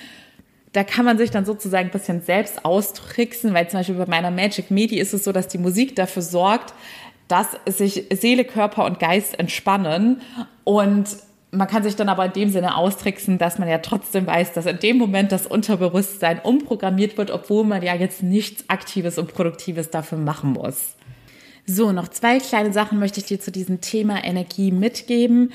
da 0.73 0.83
kann 0.83 1.05
man 1.05 1.17
sich 1.17 1.31
dann 1.31 1.43
sozusagen 1.43 1.87
ein 1.87 1.91
bisschen 1.91 2.21
selbst 2.21 2.63
austricksen, 2.63 3.51
weil 3.53 3.67
zum 3.67 3.79
Beispiel 3.79 3.95
bei 3.95 4.05
meiner 4.05 4.29
Magic 4.29 4.69
Medi 4.69 4.99
ist 4.99 5.11
es 5.11 5.23
so, 5.23 5.31
dass 5.31 5.47
die 5.47 5.57
Musik 5.57 5.95
dafür 5.95 6.21
sorgt, 6.21 6.71
dass 7.27 7.47
sich 7.65 8.05
Seele, 8.11 8.45
Körper 8.45 8.85
und 8.85 8.99
Geist 8.99 9.39
entspannen 9.39 10.21
und 10.63 11.07
man 11.51 11.67
kann 11.67 11.83
sich 11.83 11.95
dann 11.95 12.09
aber 12.09 12.25
in 12.25 12.33
dem 12.33 12.49
Sinne 12.49 12.75
austricksen, 12.75 13.37
dass 13.37 13.57
man 13.57 13.69
ja 13.69 13.77
trotzdem 13.77 14.27
weiß, 14.27 14.53
dass 14.53 14.65
in 14.65 14.79
dem 14.79 14.97
Moment 14.97 15.31
das 15.31 15.47
Unterbewusstsein 15.47 16.39
umprogrammiert 16.39 17.17
wird, 17.17 17.31
obwohl 17.31 17.63
man 17.63 17.81
ja 17.81 17.95
jetzt 17.95 18.21
nichts 18.21 18.65
Aktives 18.67 19.17
und 19.17 19.33
Produktives 19.33 19.89
dafür 19.89 20.17
machen 20.17 20.51
muss. 20.51 20.95
So, 21.65 21.91
noch 21.91 22.07
zwei 22.07 22.39
kleine 22.39 22.71
Sachen 22.71 22.99
möchte 22.99 23.19
ich 23.19 23.25
dir 23.25 23.39
zu 23.39 23.51
diesem 23.51 23.81
Thema 23.81 24.23
Energie 24.23 24.71
mitgeben. 24.71 25.51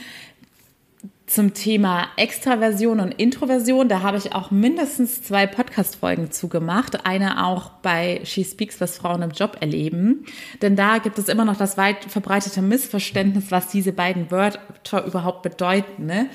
Zum 1.32 1.54
Thema 1.54 2.08
Extraversion 2.16 3.00
und 3.00 3.12
Introversion. 3.12 3.88
Da 3.88 4.02
habe 4.02 4.18
ich 4.18 4.34
auch 4.34 4.50
mindestens 4.50 5.22
zwei 5.22 5.46
Podcast-Folgen 5.46 6.30
zugemacht. 6.30 7.06
Eine 7.06 7.46
auch 7.46 7.70
bei 7.82 8.20
She 8.24 8.44
Speaks, 8.44 8.82
was 8.82 8.98
Frauen 8.98 9.22
im 9.22 9.30
Job 9.30 9.56
erleben. 9.60 10.26
Denn 10.60 10.76
da 10.76 10.98
gibt 10.98 11.18
es 11.18 11.28
immer 11.28 11.46
noch 11.46 11.56
das 11.56 11.78
weit 11.78 12.04
verbreitete 12.04 12.60
Missverständnis, 12.60 13.50
was 13.50 13.68
diese 13.68 13.92
beiden 13.92 14.30
Wörter 14.30 15.06
überhaupt 15.06 15.42
bedeuten. 15.42 16.04
Ne? 16.04 16.28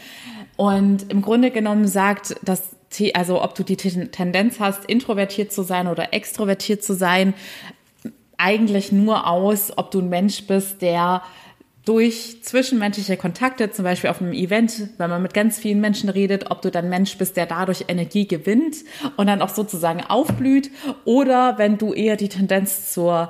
Und 0.56 1.12
im 1.12 1.22
Grunde 1.22 1.52
genommen 1.52 1.88
sagt 1.88 2.36
das 2.42 2.76
also 3.14 3.44
ob 3.44 3.54
du 3.54 3.64
die 3.64 3.76
Tendenz 3.76 4.62
hast, 4.62 4.86
introvertiert 4.86 5.52
zu 5.52 5.62
sein 5.62 5.88
oder 5.88 6.14
extrovertiert 6.14 6.84
zu 6.84 6.96
sein, 6.96 7.34
eigentlich 8.38 8.92
nur 8.92 9.28
aus, 9.28 9.78
ob 9.78 9.92
du 9.92 10.00
ein 10.00 10.10
Mensch 10.10 10.48
bist, 10.48 10.82
der 10.82 11.22
durch 11.88 12.44
zwischenmenschliche 12.44 13.16
Kontakte, 13.16 13.72
zum 13.72 13.86
Beispiel 13.86 14.10
auf 14.10 14.22
einem 14.22 14.34
Event, 14.34 14.90
wenn 14.98 15.10
man 15.10 15.22
mit 15.22 15.34
ganz 15.34 15.58
vielen 15.58 15.80
Menschen 15.80 16.10
redet, 16.10 16.52
ob 16.52 16.62
du 16.62 16.70
dann 16.70 16.90
Mensch 16.90 17.18
bist, 17.18 17.38
der 17.38 17.46
dadurch 17.46 17.86
Energie 17.88 18.28
gewinnt 18.28 18.76
und 19.16 19.28
dann 19.28 19.42
auch 19.42 19.50
sozusagen 19.50 20.02
aufblüht, 20.02 20.70
oder 21.06 21.58
wenn 21.58 21.78
du 21.78 21.94
eher 21.94 22.18
die 22.18 22.28
Tendenz 22.28 22.92
zur 22.92 23.30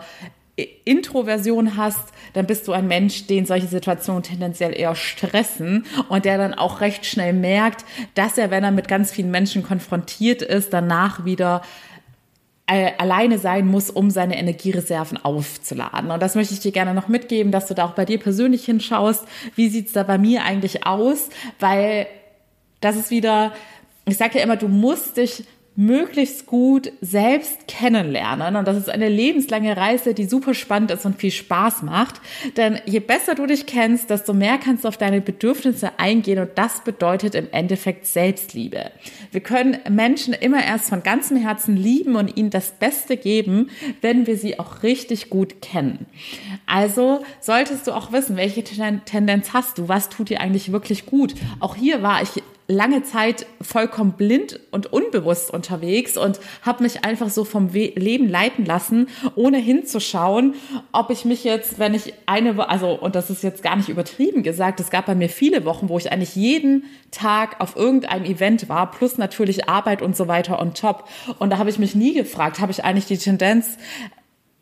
Introversion 0.85 1.77
hast, 1.77 2.11
dann 2.33 2.47
bist 2.47 2.67
du 2.67 2.71
ein 2.71 2.87
Mensch, 2.87 3.27
den 3.27 3.45
solche 3.45 3.67
Situationen 3.67 4.23
tendenziell 4.23 4.75
eher 4.75 4.95
stressen 4.95 5.85
und 6.09 6.25
der 6.25 6.39
dann 6.39 6.55
auch 6.55 6.81
recht 6.81 7.05
schnell 7.05 7.33
merkt, 7.33 7.85
dass 8.15 8.39
er, 8.39 8.49
wenn 8.49 8.63
er 8.63 8.71
mit 8.71 8.87
ganz 8.87 9.11
vielen 9.11 9.29
Menschen 9.29 9.61
konfrontiert 9.61 10.41
ist, 10.41 10.73
danach 10.73 11.25
wieder 11.25 11.61
alleine 12.69 13.39
sein 13.39 13.65
muss, 13.65 13.89
um 13.89 14.09
seine 14.09 14.37
Energiereserven 14.37 15.17
aufzuladen. 15.17 16.11
Und 16.11 16.21
das 16.21 16.35
möchte 16.35 16.53
ich 16.53 16.59
dir 16.59 16.73
gerne 16.73 16.93
noch 16.93 17.07
mitgeben, 17.07 17.51
dass 17.51 17.67
du 17.67 17.73
da 17.73 17.85
auch 17.85 17.93
bei 17.93 18.03
dir 18.03 18.19
persönlich 18.19 18.65
hinschaust. 18.65 19.25
Wie 19.55 19.69
sieht's 19.69 19.93
da 19.93 20.03
bei 20.03 20.17
mir 20.17 20.43
eigentlich 20.43 20.85
aus? 20.85 21.29
Weil 21.59 22.07
das 22.81 22.97
ist 22.97 23.09
wieder, 23.09 23.53
ich 24.05 24.17
sage 24.17 24.37
ja 24.37 24.43
immer, 24.43 24.57
du 24.57 24.67
musst 24.67 25.15
dich 25.15 25.45
möglichst 25.77 26.47
gut 26.47 26.91
selbst 27.01 27.67
kennenlernen. 27.67 28.55
Und 28.55 28.67
das 28.67 28.77
ist 28.77 28.89
eine 28.89 29.09
lebenslange 29.09 29.77
Reise, 29.77 30.15
die 30.15 30.25
super 30.25 30.55
spannend 30.55 30.89
ist 30.89 31.05
und 31.05 31.19
viel 31.19 31.29
Spaß 31.29 31.83
macht. 31.83 32.19
Denn 32.57 32.79
je 32.85 32.99
besser 32.99 33.35
du 33.35 33.45
dich 33.45 33.67
kennst, 33.67 34.09
desto 34.09 34.33
mehr 34.33 34.57
kannst 34.57 34.83
du 34.83 34.87
auf 34.87 34.97
deine 34.97 35.21
Bedürfnisse 35.21 35.99
eingehen. 35.99 36.39
Und 36.39 36.49
das 36.55 36.83
bedeutet 36.83 37.35
im 37.35 37.47
Endeffekt 37.51 38.07
Selbstliebe. 38.07 38.91
Wir 39.31 39.41
können 39.41 39.77
Menschen 39.87 40.33
immer 40.33 40.65
erst 40.65 40.89
von 40.89 41.03
ganzem 41.03 41.37
Herzen 41.37 41.77
lieben 41.77 42.15
und 42.15 42.35
ihnen 42.35 42.49
das 42.49 42.71
Beste 42.71 43.15
geben, 43.15 43.69
wenn 44.01 44.25
wir 44.25 44.35
sie 44.35 44.57
auch 44.59 44.81
richtig 44.81 45.29
gut 45.29 45.61
kennen. 45.61 46.07
Also 46.65 47.23
solltest 47.39 47.85
du 47.85 47.91
auch 47.91 48.11
wissen, 48.11 48.35
welche 48.35 48.63
Tendenz 48.63 49.53
hast 49.53 49.77
du, 49.77 49.87
was 49.87 50.09
tut 50.09 50.29
dir 50.29 50.41
eigentlich 50.41 50.71
wirklich 50.71 51.05
gut. 51.05 51.35
Auch 51.59 51.75
hier 51.75 52.01
war 52.01 52.23
ich 52.23 52.41
lange 52.67 53.03
Zeit 53.03 53.45
vollkommen 53.61 54.13
blind 54.13 54.59
und 54.71 54.91
unbewusst 54.91 55.51
unterwegs 55.51 56.17
und 56.17 56.39
habe 56.61 56.83
mich 56.83 57.05
einfach 57.05 57.29
so 57.29 57.45
vom 57.45 57.73
We 57.73 57.93
Leben 57.95 58.27
leiten 58.29 58.65
lassen, 58.65 59.07
ohne 59.35 59.57
hinzuschauen, 59.57 60.55
ob 60.91 61.09
ich 61.09 61.23
mich 61.23 61.43
jetzt, 61.43 61.79
wenn 61.79 61.93
ich 61.93 62.13
eine, 62.25 62.67
also 62.69 62.91
und 62.91 63.15
das 63.15 63.29
ist 63.29 63.43
jetzt 63.43 63.63
gar 63.63 63.77
nicht 63.77 63.89
übertrieben 63.89 64.43
gesagt, 64.43 64.79
es 64.79 64.89
gab 64.89 65.05
bei 65.05 65.15
mir 65.15 65.29
viele 65.29 65.63
Wochen, 65.63 65.87
wo 65.87 65.97
ich 65.97 66.11
eigentlich 66.11 66.35
jeden 66.35 66.83
Tag 67.11 67.61
auf 67.61 67.75
irgendeinem 67.77 68.25
Event 68.25 68.67
war, 68.67 68.91
plus 68.91 69.17
natürlich 69.17 69.69
Arbeit 69.69 70.01
und 70.01 70.17
so 70.17 70.27
weiter 70.27 70.59
on 70.61 70.73
top. 70.73 71.07
Und 71.39 71.51
da 71.51 71.57
habe 71.57 71.69
ich 71.69 71.79
mich 71.79 71.95
nie 71.95 72.13
gefragt, 72.13 72.59
habe 72.59 72.71
ich 72.71 72.83
eigentlich 72.83 73.05
die 73.05 73.17
Tendenz, 73.17 73.77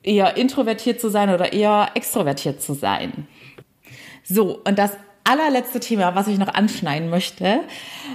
eher 0.03 0.38
introvertiert 0.38 1.01
zu 1.01 1.09
sein 1.09 1.31
oder 1.31 1.51
eher 1.51 1.89
extrovertiert 1.95 2.62
zu 2.62 2.74
sein. 2.74 3.27
So, 4.24 4.62
und 4.63 4.77
das 4.77 4.91
allerletzte 5.25 5.79
Thema, 5.79 6.15
was 6.15 6.27
ich 6.27 6.38
noch 6.38 6.53
anschneiden 6.53 7.10
möchte, 7.10 7.62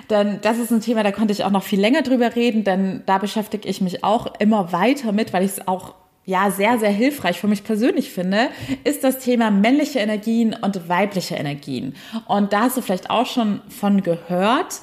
denn 0.09 0.39
das 0.41 0.59
ist 0.59 0.71
ein 0.71 0.81
Thema, 0.81 1.03
da 1.03 1.13
konnte 1.13 1.33
ich 1.33 1.45
auch 1.45 1.51
noch 1.51 1.65
viel 1.65 1.81
länger 1.81 2.03
drüber 2.03 2.35
reden, 2.35 2.65
denn 2.65 3.03
da 3.05 3.19
beschäftige 3.19 3.69
ich 3.69 3.81
mich 3.81 4.03
auch 4.05 4.33
immer 4.39 4.73
weiter 4.73 5.13
mit, 5.13 5.33
weil 5.33 5.45
ich 5.45 5.53
es 5.53 5.69
auch 5.69 5.95
ja 6.25 6.51
sehr, 6.51 6.79
sehr 6.79 6.91
hilfreich 6.91 7.41
für 7.41 7.49
mich 7.49 7.65
persönlich 7.65 8.11
finde, 8.11 8.49
ist 8.85 9.03
das 9.03 9.19
Thema 9.19 9.51
männliche 9.51 9.99
Energien 9.99 10.55
und 10.55 10.89
weibliche 10.89 11.35
Energien. 11.35 11.97
Und 12.27 12.53
da 12.53 12.63
hast 12.63 12.77
du 12.77 12.83
vielleicht 12.83 13.11
auch 13.11 13.27
schon 13.27 13.61
von 13.69 14.03
gehört. 14.03 14.81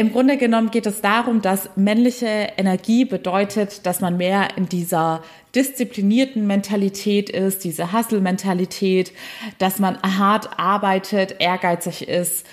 Im 0.00 0.12
Grunde 0.12 0.38
genommen 0.38 0.70
geht 0.70 0.86
es 0.86 1.02
darum, 1.02 1.42
dass 1.42 1.68
männliche 1.76 2.48
Energie 2.56 3.04
bedeutet, 3.04 3.84
dass 3.84 4.00
man 4.00 4.16
mehr 4.16 4.56
in 4.56 4.66
dieser 4.66 5.22
disziplinierten 5.54 6.46
Mentalität 6.46 7.28
ist, 7.28 7.64
diese 7.64 7.92
Hustle-Mentalität, 7.92 9.12
dass 9.58 9.78
man 9.78 10.00
hart 10.00 10.58
arbeitet, 10.58 11.36
ehrgeizig 11.38 12.08
ist, 12.08 12.46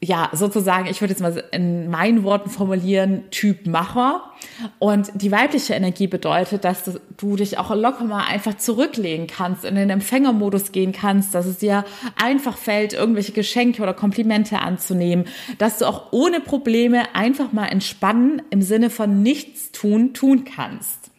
ja, 0.00 0.28
sozusagen, 0.32 0.86
ich 0.88 1.00
würde 1.00 1.12
jetzt 1.12 1.22
mal 1.22 1.42
in 1.52 1.88
meinen 1.88 2.22
Worten 2.22 2.50
formulieren, 2.50 3.30
Typ 3.30 3.66
Macher. 3.66 4.30
Und 4.78 5.10
die 5.14 5.32
weibliche 5.32 5.72
Energie 5.72 6.06
bedeutet, 6.06 6.64
dass 6.64 6.98
du 7.16 7.36
dich 7.36 7.56
auch 7.58 7.74
locker 7.74 8.04
mal 8.04 8.26
einfach 8.26 8.58
zurücklegen 8.58 9.26
kannst, 9.26 9.64
in 9.64 9.74
den 9.74 9.88
Empfängermodus 9.88 10.72
gehen 10.72 10.92
kannst, 10.92 11.34
dass 11.34 11.46
es 11.46 11.58
dir 11.58 11.84
einfach 12.22 12.58
fällt, 12.58 12.92
irgendwelche 12.92 13.32
Geschenke 13.32 13.82
oder 13.82 13.94
Komplimente 13.94 14.58
anzunehmen, 14.58 15.24
dass 15.56 15.78
du 15.78 15.86
auch 15.86 16.12
ohne 16.12 16.40
Probleme 16.40 17.14
einfach 17.14 17.52
mal 17.52 17.66
entspannen 17.66 18.42
im 18.50 18.60
Sinne 18.60 18.90
von 18.90 19.22
nichts 19.22 19.72
tun, 19.72 20.12
tun 20.12 20.44
kannst. 20.44 21.10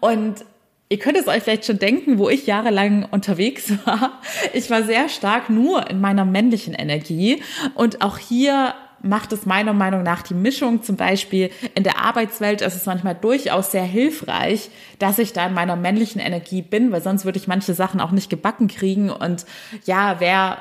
Und 0.00 0.44
Ihr 0.92 0.98
könnt 0.98 1.16
es 1.16 1.28
euch 1.28 1.44
vielleicht 1.44 1.66
schon 1.66 1.78
denken, 1.78 2.18
wo 2.18 2.28
ich 2.28 2.46
jahrelang 2.46 3.06
unterwegs 3.08 3.72
war. 3.84 4.20
Ich 4.52 4.70
war 4.70 4.82
sehr 4.82 5.08
stark 5.08 5.48
nur 5.48 5.88
in 5.88 6.00
meiner 6.00 6.24
männlichen 6.24 6.74
Energie 6.74 7.42
und 7.74 8.02
auch 8.02 8.18
hier 8.18 8.74
macht 9.00 9.32
es 9.32 9.46
meiner 9.46 9.72
Meinung 9.72 10.02
nach 10.02 10.22
die 10.22 10.34
Mischung 10.34 10.82
zum 10.82 10.96
Beispiel 10.96 11.50
in 11.76 11.84
der 11.84 12.00
Arbeitswelt 12.00 12.60
ist 12.60 12.74
es 12.74 12.86
manchmal 12.86 13.14
durchaus 13.14 13.70
sehr 13.70 13.84
hilfreich, 13.84 14.68
dass 14.98 15.18
ich 15.18 15.32
da 15.32 15.46
in 15.46 15.54
meiner 15.54 15.76
männlichen 15.76 16.20
Energie 16.20 16.60
bin, 16.60 16.90
weil 16.90 17.02
sonst 17.02 17.24
würde 17.24 17.38
ich 17.38 17.46
manche 17.46 17.72
Sachen 17.72 18.00
auch 18.00 18.10
nicht 18.10 18.28
gebacken 18.28 18.66
kriegen 18.66 19.10
und 19.10 19.46
ja, 19.86 20.20
wäre 20.20 20.58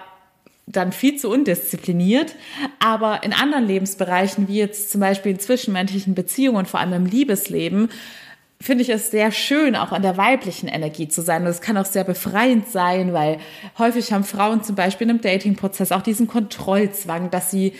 dann 0.68 0.92
viel 0.92 1.18
zu 1.18 1.30
undiszipliniert. 1.30 2.36
Aber 2.78 3.24
in 3.24 3.34
anderen 3.34 3.66
Lebensbereichen, 3.66 4.48
wie 4.48 4.60
jetzt 4.60 4.92
zum 4.92 5.02
Beispiel 5.02 5.34
in 5.34 5.40
zwischenmenschlichen 5.40 6.14
Beziehungen 6.14 6.66
vor 6.66 6.80
allem 6.80 6.94
im 6.94 7.06
Liebesleben, 7.08 7.90
finde 8.62 8.84
ich 8.84 8.89
es 8.89 9.10
sehr 9.10 9.32
schön, 9.32 9.75
auch 9.75 9.92
an 9.92 10.01
der 10.01 10.18
weiblichen 10.18 10.68
Energie 10.68 11.08
zu 11.08 11.22
sein. 11.22 11.44
Und 11.44 11.48
es 11.48 11.62
kann 11.62 11.78
auch 11.78 11.86
sehr 11.86 12.04
befreiend 12.04 12.68
sein, 12.68 13.13
weil 13.13 13.39
häufig 13.78 14.12
haben 14.12 14.25
Frauen 14.25 14.63
zum 14.63 14.75
Beispiel 14.75 15.10
im 15.10 15.22
Dating-Prozess 15.22 15.92
auch 15.92 16.01
diesen 16.01 16.28
Kontrollzwang, 16.28 17.32
dass 17.32 17.51
sie 17.51 17.74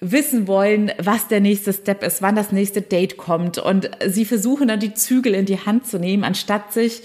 wissen 0.00 0.46
wollen, 0.46 0.92
was 0.98 1.28
der 1.28 1.40
nächste 1.40 1.72
Step 1.72 2.02
ist, 2.02 2.22
wann 2.22 2.36
das 2.36 2.52
nächste 2.52 2.82
Date 2.82 3.16
kommt. 3.16 3.58
Und 3.58 3.90
sie 4.06 4.24
versuchen 4.24 4.68
dann 4.68 4.80
die 4.80 4.94
Zügel 4.94 5.34
in 5.34 5.46
die 5.46 5.60
Hand 5.60 5.86
zu 5.86 5.98
nehmen, 5.98 6.24
anstatt 6.24 6.72
sich 6.72 7.02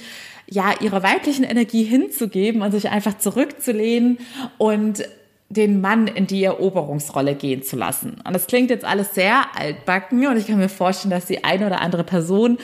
ja 0.50 0.74
ihrer 0.80 1.04
weiblichen 1.04 1.44
Energie 1.44 1.84
hinzugeben 1.84 2.62
und 2.62 2.72
sich 2.72 2.90
einfach 2.90 3.18
zurückzulehnen 3.18 4.20
und 4.58 5.04
den 5.52 5.82
Mann 5.82 6.08
in 6.08 6.28
die 6.28 6.44
Eroberungsrolle 6.44 7.36
gehen 7.36 7.62
zu 7.62 7.76
lassen. 7.76 8.16
Und 8.26 8.34
das 8.34 8.48
klingt 8.48 8.70
jetzt 8.70 8.86
alles 8.86 9.14
sehr 9.14 9.44
altbacken 9.58 10.26
und 10.28 10.38
ich 10.38 10.48
kann 10.48 10.58
mir 10.58 10.70
vorstellen, 10.70 11.12
dass 11.12 11.26
die 11.26 11.44
eine 11.44 11.68
oder 11.68 11.82
andere 11.82 12.04
Person 12.04 12.58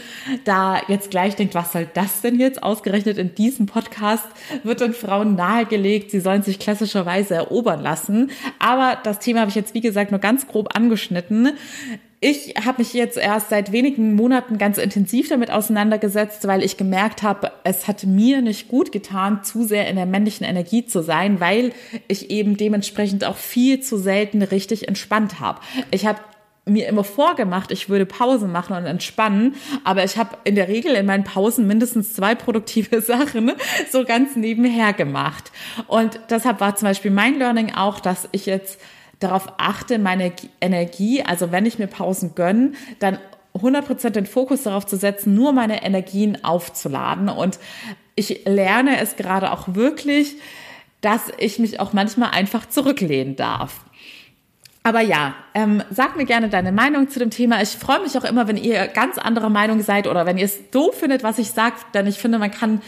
da 0.46 0.82
jetzt 0.88 1.12
gleich 1.12 1.36
denkt, 1.36 1.54
was 1.54 1.74
soll 1.74 1.88
das 1.94 2.22
denn 2.22 2.40
jetzt? 2.40 2.64
Ausgerechnet 2.64 3.18
in 3.18 3.36
diesem 3.36 3.66
Podcast 3.66 4.26
wird 4.64 4.80
den 4.80 4.94
Frauen 4.94 5.36
nahegelegt, 5.36 6.12
sie 6.12 6.22
sollen 6.22 6.44
sich 6.44 6.60
klassischerweise 6.60 7.36
erobern 7.36 7.82
lassen. 7.82 8.32
Aber 8.60 8.98
das 9.04 9.20
Thema 9.20 9.42
habe 9.42 9.50
ich 9.50 9.56
jetzt, 9.56 9.74
wie 9.74 9.82
gesagt, 9.82 10.12
nur 10.12 10.22
ganz 10.22 10.48
grob 10.48 10.76
angeschnitten. 10.76 11.50
Ich 12.20 12.56
habe 12.66 12.80
mich 12.80 12.94
jetzt 12.94 13.18
erst 13.18 13.50
seit 13.50 13.72
wenigen 13.72 14.16
Monaten 14.16 14.58
ganz 14.58 14.80
intensiv 14.80 15.30
damit 15.30 15.52
auseinandergesetzt, 15.52 16.48
weil 16.48 16.64
ich 16.64 16.76
gemerkt 16.76 17.22
habe, 17.22 17.52
es 17.64 17.88
hat 17.88 18.06
mir 18.06 18.42
nicht 18.42 18.70
gut 18.70 18.92
getan, 18.92 19.44
zu 19.44 19.64
sehr 19.64 19.88
in 19.88 19.98
der 19.98 20.08
männlichen 20.08 20.44
Energie 20.44 20.84
zu 20.84 21.04
sein, 21.04 21.40
weil 21.40 21.74
ich 22.08 22.32
eben 22.32 22.58
dementsprechend 22.58 23.24
auch 23.24 23.38
viel 23.38 23.82
zu 23.82 23.98
selten 23.98 24.42
richtig 24.42 24.88
entspannt 24.88 25.40
habe. 25.40 25.60
Ich 25.92 26.08
habe 26.08 26.20
mir 26.66 26.88
immer 26.88 27.04
vorgemacht, 27.04 27.72
ich 27.72 27.88
würde 27.88 28.08
Pause 28.08 28.48
machen 28.48 28.76
und 28.76 28.86
entspannen, 28.86 29.56
aber 29.84 30.04
ich 30.04 30.18
habe 30.18 30.38
in 30.44 30.56
der 30.56 30.68
Regel 30.68 30.96
in 30.96 31.06
meinen 31.06 31.24
Pausen 31.24 31.68
mindestens 31.68 32.14
zwei 32.14 32.34
produktive 32.34 33.02
Sachen 33.04 33.52
so 33.92 34.04
ganz 34.06 34.36
nebenher 34.36 34.94
gemacht. 34.94 35.52
Und 35.86 36.20
deshalb 36.32 36.62
war 36.62 36.76
zum 36.76 36.88
Beispiel 36.88 37.12
mein 37.12 37.38
Learning 37.38 37.76
auch, 37.76 38.00
dass 38.00 38.28
ich 38.32 38.48
jetzt 38.48 38.80
darauf 39.20 39.54
achte, 39.58 40.00
meine 40.00 40.32
Energie, 40.62 41.24
also 41.24 41.52
wenn 41.52 41.66
ich 41.66 41.80
mir 41.80 41.88
Pausen 41.88 42.36
gönne, 42.36 42.74
dann 43.00 43.18
100% 43.56 44.12
den 44.12 44.26
Fokus 44.26 44.64
darauf 44.64 44.86
zu 44.86 44.98
setzen, 44.98 45.34
nur 45.34 45.52
meine 45.54 45.84
Energien 45.84 46.44
aufzuladen. 46.44 47.30
Und 47.30 47.60
ich 48.16 48.46
lerne 48.46 49.00
es 49.00 49.16
gerade 49.16 49.52
auch 49.52 49.74
wirklich, 49.74 50.36
dass 51.02 51.32
ich 51.38 51.60
mich 51.60 51.80
auch 51.80 51.94
manchmal 51.94 52.32
einfach 52.32 52.68
zurücklehnen 52.68 53.36
darf. 53.36 53.82
Aber 54.84 55.02
ja, 55.02 55.36
ähm, 55.54 55.84
sag 55.90 56.16
mir 56.16 56.24
gerne 56.24 56.48
deine 56.48 56.72
Meinung 56.72 57.10
zu 57.10 57.20
dem 57.20 57.30
Thema. 57.30 57.62
Ich 57.62 57.72
freue 57.72 58.00
mich 58.00 58.18
auch 58.18 58.24
immer, 58.24 58.48
wenn 58.48 58.56
ihr 58.56 58.88
ganz 58.88 59.18
anderer 59.18 59.50
Meinung 59.50 59.82
seid 59.82 60.08
oder 60.08 60.26
wenn 60.26 60.38
ihr 60.38 60.46
es 60.46 60.70
doof 60.72 60.96
findet, 61.00 61.24
was 61.24 61.40
ich 61.40 61.52
sage, 61.52 61.76
denn 61.94 62.08
ich 62.08 62.20
finde, 62.20 62.40
man 62.40 62.52
kann 62.52 62.82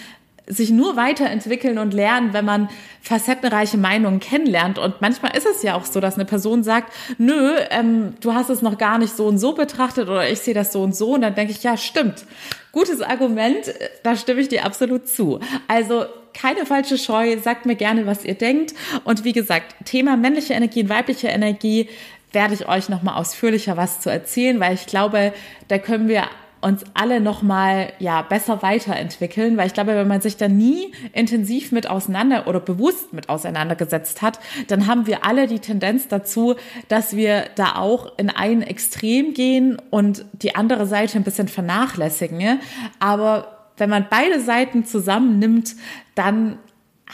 sich 0.50 0.72
nur 0.72 0.96
weiterentwickeln 0.96 1.78
und 1.78 1.94
lernen, 1.94 2.34
wenn 2.34 2.44
man 2.44 2.70
facettenreiche 3.02 3.78
Meinungen 3.78 4.20
kennenlernt. 4.20 4.80
Und 4.80 5.00
manchmal 5.00 5.38
ist 5.38 5.46
es 5.46 5.62
ja 5.62 5.76
auch 5.76 5.86
so, 5.86 6.00
dass 6.00 6.16
eine 6.16 6.26
Person 6.26 6.64
sagt, 6.64 6.92
nö, 7.20 7.56
ähm, 7.70 8.16
du 8.20 8.34
hast 8.34 8.50
es 8.50 8.64
noch 8.64 8.80
gar 8.80 8.98
nicht 8.98 9.16
so 9.16 9.28
und 9.28 9.38
so 9.38 9.54
betrachtet 9.54 10.10
oder 10.10 10.28
ich 10.30 10.40
sehe 10.40 10.56
das 10.56 10.74
so 10.74 10.82
und 10.82 10.96
so. 10.96 11.14
Und 11.14 11.22
dann 11.22 11.36
denke 11.36 11.52
ich, 11.52 11.62
ja, 11.62 11.78
stimmt. 11.78 12.26
Gutes 12.72 13.02
Argument, 13.02 13.74
da 14.04 14.16
stimme 14.16 14.42
ich 14.42 14.50
dir 14.50 14.66
absolut 14.66 15.08
zu. 15.08 15.40
Also 15.68 16.06
keine 16.34 16.66
falsche 16.66 16.98
Scheu, 16.98 17.38
sagt 17.38 17.66
mir 17.68 17.76
gerne, 17.76 18.08
was 18.08 18.26
ihr 18.26 18.36
denkt. 18.36 18.74
Und 19.04 19.24
wie 19.24 19.34
gesagt, 19.34 19.76
Thema 19.86 20.18
männliche 20.18 20.54
Energie 20.54 20.82
und 20.82 20.90
weibliche 20.90 21.28
Energie 21.28 21.90
werde 22.32 22.56
ich 22.56 22.68
euch 22.68 22.90
nochmal 22.90 23.16
ausführlicher 23.16 23.78
was 23.78 24.00
zu 24.00 24.10
erzählen, 24.10 24.60
weil 24.60 24.74
ich 24.74 24.86
glaube, 24.86 25.34
da 25.68 25.78
können 25.78 26.08
wir 26.08 26.24
uns 26.62 26.84
alle 26.94 27.22
noch 27.22 27.42
mal 27.42 27.94
ja 28.00 28.22
besser 28.22 28.62
weiterentwickeln, 28.62 29.58
weil 29.58 29.68
ich 29.68 29.74
glaube, 29.74 29.96
wenn 29.96 30.08
man 30.08 30.22
sich 30.22 30.38
da 30.38 30.48
nie 30.48 30.92
intensiv 31.14 31.72
mit 31.72 31.90
auseinander 31.90 32.48
oder 32.48 32.60
bewusst 32.60 33.14
mit 33.14 33.30
auseinandergesetzt 33.30 34.22
hat, 34.22 34.40
dann 34.68 34.88
haben 34.88 35.08
wir 35.08 35.26
alle 35.26 35.48
die 35.48 35.60
Tendenz 35.60 36.08
dazu, 36.08 36.56
dass 36.88 37.16
wir 37.16 37.46
da 37.56 37.76
auch 37.76 38.18
in 38.18 38.30
ein 38.30 38.62
Extrem 38.62 39.34
gehen 39.34 39.78
und 39.90 40.26
die 40.34 40.56
andere 40.56 40.86
Seite 40.86 41.18
ein 41.18 41.24
bisschen 41.24 41.48
vernachlässigen. 41.48 42.60
Aber 43.00 43.72
wenn 43.78 43.90
man 43.90 44.08
beide 44.10 44.40
Seiten 44.42 44.86
zusammennimmt, 44.86 45.76
dann 46.16 46.60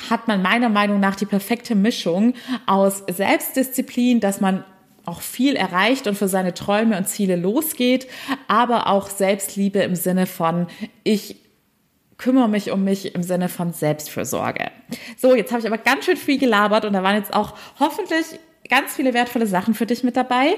hat 0.09 0.27
man 0.27 0.41
meiner 0.41 0.69
Meinung 0.69 0.99
nach 0.99 1.15
die 1.15 1.25
perfekte 1.25 1.75
Mischung 1.75 2.33
aus 2.65 3.03
Selbstdisziplin, 3.07 4.19
dass 4.19 4.41
man 4.41 4.63
auch 5.05 5.21
viel 5.21 5.55
erreicht 5.55 6.07
und 6.07 6.15
für 6.15 6.27
seine 6.27 6.53
Träume 6.53 6.97
und 6.97 7.07
Ziele 7.07 7.35
losgeht, 7.35 8.07
aber 8.47 8.87
auch 8.87 9.09
Selbstliebe 9.09 9.79
im 9.79 9.95
Sinne 9.95 10.25
von 10.25 10.67
ich 11.03 11.37
kümmere 12.17 12.47
mich 12.47 12.71
um 12.71 12.83
mich 12.83 13.13
im 13.13 13.23
Sinne 13.23 13.49
von 13.49 13.73
Selbstfürsorge. 13.73 14.71
So, 15.17 15.35
jetzt 15.35 15.51
habe 15.51 15.61
ich 15.61 15.67
aber 15.67 15.77
ganz 15.77 16.05
schön 16.05 16.17
viel 16.17 16.37
gelabert 16.37 16.85
und 16.85 16.93
da 16.93 17.03
waren 17.03 17.15
jetzt 17.15 17.33
auch 17.33 17.55
hoffentlich 17.79 18.25
ganz 18.69 18.95
viele 18.95 19.13
wertvolle 19.13 19.47
Sachen 19.47 19.73
für 19.73 19.85
dich 19.85 20.03
mit 20.03 20.15
dabei. 20.17 20.55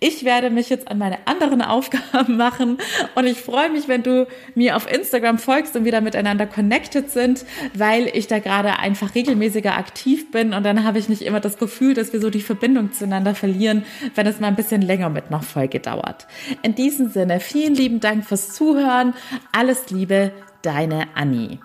Ich 0.00 0.24
werde 0.24 0.50
mich 0.50 0.68
jetzt 0.68 0.88
an 0.88 0.98
meine 0.98 1.18
anderen 1.26 1.62
Aufgaben 1.66 2.36
machen 2.36 2.78
und 3.14 3.26
ich 3.26 3.38
freue 3.38 3.70
mich, 3.70 3.88
wenn 3.88 4.02
du 4.02 4.26
mir 4.54 4.76
auf 4.76 4.90
Instagram 4.90 5.38
folgst 5.38 5.76
und 5.76 5.84
wieder 5.84 6.00
miteinander 6.00 6.46
connected 6.46 7.10
sind, 7.10 7.44
weil 7.74 8.10
ich 8.12 8.26
da 8.26 8.38
gerade 8.38 8.78
einfach 8.78 9.14
regelmäßiger 9.14 9.76
aktiv 9.76 10.30
bin 10.30 10.54
und 10.54 10.64
dann 10.64 10.84
habe 10.84 10.98
ich 10.98 11.08
nicht 11.08 11.22
immer 11.22 11.40
das 11.40 11.58
Gefühl, 11.58 11.94
dass 11.94 12.12
wir 12.12 12.20
so 12.20 12.30
die 12.30 12.42
Verbindung 12.42 12.92
zueinander 12.92 13.34
verlieren, 13.34 13.84
wenn 14.14 14.26
es 14.26 14.40
mal 14.40 14.48
ein 14.48 14.56
bisschen 14.56 14.82
länger 14.82 15.10
mit 15.10 15.26
einer 15.28 15.42
Folge 15.42 15.80
dauert. 15.80 16.26
In 16.62 16.74
diesem 16.74 17.10
Sinne, 17.10 17.40
vielen 17.40 17.74
lieben 17.74 18.00
Dank 18.00 18.24
fürs 18.24 18.52
Zuhören. 18.52 19.14
Alles 19.52 19.90
Liebe, 19.90 20.32
deine 20.62 21.08
Annie. 21.14 21.58